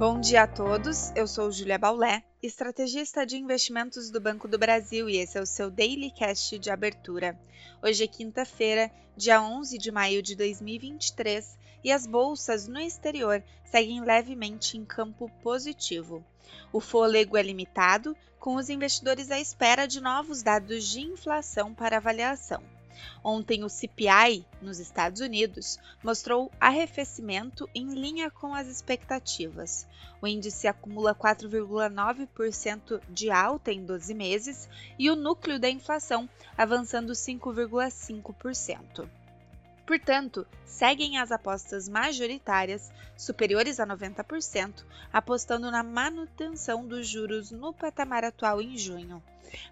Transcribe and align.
Bom 0.00 0.18
dia 0.18 0.44
a 0.44 0.46
todos, 0.46 1.12
eu 1.14 1.26
sou 1.26 1.52
Julia 1.52 1.76
Baulé, 1.76 2.24
estrategista 2.42 3.26
de 3.26 3.36
investimentos 3.36 4.08
do 4.10 4.18
Banco 4.18 4.48
do 4.48 4.56
Brasil 4.56 5.10
e 5.10 5.18
esse 5.18 5.36
é 5.36 5.42
o 5.42 5.44
seu 5.44 5.70
Daily 5.70 6.10
Cast 6.10 6.58
de 6.58 6.70
abertura. 6.70 7.38
Hoje 7.82 8.04
é 8.04 8.06
quinta-feira, 8.06 8.90
dia 9.14 9.42
11 9.42 9.76
de 9.76 9.92
maio 9.92 10.22
de 10.22 10.34
2023 10.34 11.54
e 11.84 11.92
as 11.92 12.06
bolsas 12.06 12.66
no 12.66 12.80
exterior 12.80 13.44
seguem 13.66 14.00
levemente 14.02 14.78
em 14.78 14.86
campo 14.86 15.30
positivo. 15.42 16.24
O 16.72 16.80
fôlego 16.80 17.36
é 17.36 17.42
limitado, 17.42 18.16
com 18.38 18.54
os 18.54 18.70
investidores 18.70 19.30
à 19.30 19.38
espera 19.38 19.86
de 19.86 20.00
novos 20.00 20.42
dados 20.42 20.88
de 20.88 21.00
inflação 21.02 21.74
para 21.74 21.98
avaliação. 21.98 22.62
Ontem, 23.22 23.64
o 23.64 23.68
CPI, 23.68 24.46
nos 24.60 24.78
Estados 24.78 25.20
Unidos, 25.20 25.78
mostrou 26.02 26.50
arrefecimento 26.58 27.68
em 27.74 27.94
linha 27.94 28.30
com 28.30 28.54
as 28.54 28.66
expectativas. 28.66 29.86
O 30.22 30.26
índice 30.26 30.66
acumula 30.66 31.14
4,9% 31.14 33.00
de 33.08 33.30
alta 33.30 33.72
em 33.72 33.84
12 33.84 34.14
meses 34.14 34.68
e 34.98 35.10
o 35.10 35.16
núcleo 35.16 35.58
da 35.58 35.68
inflação 35.68 36.28
avançando 36.56 37.12
5,5%. 37.12 39.08
Portanto, 39.90 40.46
seguem 40.64 41.18
as 41.18 41.32
apostas 41.32 41.88
majoritárias, 41.88 42.92
superiores 43.16 43.80
a 43.80 43.86
90%, 43.86 44.84
apostando 45.12 45.68
na 45.68 45.82
manutenção 45.82 46.86
dos 46.86 47.08
juros 47.08 47.50
no 47.50 47.74
patamar 47.74 48.24
atual 48.24 48.62
em 48.62 48.78
junho. 48.78 49.20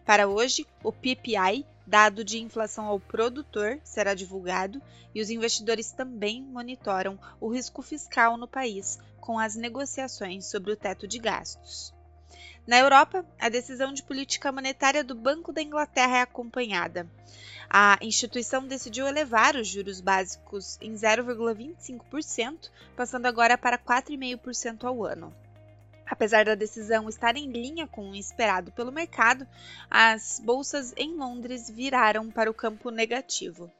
Para 0.05 0.27
hoje, 0.27 0.67
o 0.83 0.91
PPI, 0.91 1.65
dado 1.89 2.23
de 2.23 2.39
inflação 2.39 2.85
ao 2.85 3.01
produtor, 3.01 3.81
será 3.83 4.13
divulgado 4.13 4.81
e 5.15 5.23
os 5.23 5.31
investidores 5.31 5.91
também 5.91 6.43
monitoram 6.43 7.19
o 7.41 7.49
risco 7.49 7.81
fiscal 7.81 8.37
no 8.37 8.47
país 8.47 8.99
com 9.19 9.39
as 9.39 9.57
negociações 9.57 10.45
sobre 10.45 10.71
o 10.71 10.77
teto 10.77 11.09
de 11.09 11.19
gastos. 11.19 11.95
Na 12.67 12.77
Europa, 12.79 13.25
a 13.41 13.49
decisão 13.49 13.95
de 13.95 14.03
política 14.03 14.53
monetária 14.53 15.03
do 15.03 15.15
Banco 15.15 15.51
da 15.51 15.63
Inglaterra 15.63 16.19
é 16.19 16.21
acompanhada. 16.21 17.09
A 17.71 17.99
instituição 18.03 18.67
decidiu 18.67 19.07
elevar 19.07 19.57
os 19.57 19.67
juros 19.67 19.99
básicos 19.99 20.77
em 20.83 20.93
0,25%, 20.93 22.71
passando 22.95 23.25
agora 23.25 23.57
para 23.57 23.79
4,5% 23.79 24.85
ao 24.85 25.03
ano. 25.07 25.35
Apesar 26.11 26.45
da 26.45 26.55
decisão 26.55 27.09
estar 27.09 27.37
em 27.37 27.51
linha 27.51 27.87
com 27.87 28.11
o 28.11 28.17
esperado 28.17 28.73
pelo 28.73 28.91
mercado, 28.91 29.47
as 29.91 30.41
bolsas 30.43 30.95
em 30.97 31.15
Londres 31.15 31.69
viraram 31.69 32.31
para 32.31 32.51
o 32.51 32.55
campo 32.55 32.91
negativo. 32.91 33.71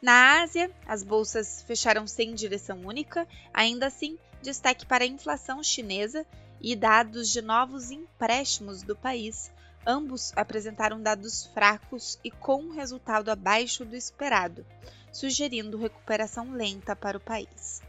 Na 0.00 0.40
Ásia, 0.40 0.70
as 0.86 1.02
bolsas 1.02 1.62
fecharam 1.62 2.06
sem 2.06 2.34
direção 2.34 2.80
única, 2.86 3.28
ainda 3.52 3.86
assim, 3.86 4.18
destaque 4.40 4.86
para 4.86 5.04
a 5.04 5.06
inflação 5.06 5.62
chinesa 5.62 6.24
e 6.60 6.74
dados 6.74 7.28
de 7.28 7.42
novos 7.42 7.90
empréstimos 7.90 8.82
do 8.82 8.96
país. 8.96 9.52
Ambos 9.86 10.32
apresentaram 10.36 11.02
dados 11.02 11.46
fracos 11.52 12.18
e 12.24 12.30
com 12.30 12.70
resultado 12.70 13.30
abaixo 13.30 13.84
do 13.84 13.96
esperado, 13.96 14.64
sugerindo 15.12 15.78
recuperação 15.78 16.52
lenta 16.52 16.96
para 16.96 17.18
o 17.18 17.20
país. 17.20 17.82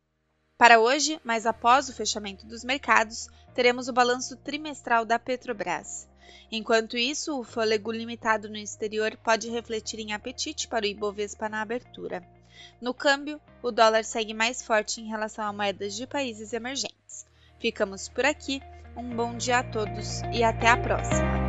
Para 0.62 0.80
hoje, 0.80 1.20
mas 1.24 1.48
após 1.48 1.90
o 1.90 1.94
fechamento 1.94 2.46
dos 2.46 2.64
mercados, 2.64 3.28
teremos 3.56 3.88
o 3.88 3.94
balanço 3.94 4.38
trimestral 4.38 5.04
da 5.04 5.18
Petrobras. 5.18 6.08
Enquanto 6.52 6.96
isso, 6.96 7.40
o 7.40 7.44
fôlego 7.44 7.92
limitado 7.92 8.48
no 8.48 8.58
exterior 8.58 9.18
pode 9.24 9.50
refletir 9.50 10.00
em 10.00 10.14
apetite 10.14 10.68
para 10.68 10.86
o 10.86 10.88
Ibovespa 10.88 11.50
na 11.50 11.64
abertura. 11.64 12.24
No 12.80 12.94
câmbio, 12.94 13.42
o 13.64 13.72
dólar 13.72 14.04
segue 14.04 14.36
mais 14.36 14.62
forte 14.62 15.02
em 15.02 15.08
relação 15.08 15.44
a 15.44 15.52
moedas 15.52 15.96
de 15.96 16.06
países 16.06 16.54
emergentes. 16.54 17.26
Ficamos 17.60 18.08
por 18.08 18.24
aqui, 18.24 18.62
um 18.96 19.16
bom 19.16 19.36
dia 19.36 19.58
a 19.58 19.64
todos 19.64 20.22
e 20.32 20.44
até 20.44 20.68
a 20.68 20.78
próxima! 20.78 21.41